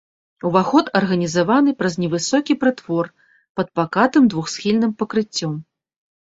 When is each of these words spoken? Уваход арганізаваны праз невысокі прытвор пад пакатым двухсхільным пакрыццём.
Уваход 0.49 0.85
арганізаваны 0.99 1.73
праз 1.81 1.99
невысокі 2.05 2.57
прытвор 2.65 3.11
пад 3.61 3.67
пакатым 3.79 4.23
двухсхільным 4.35 4.91
пакрыццём. 5.03 5.53